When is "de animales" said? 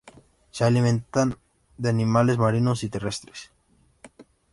1.77-2.39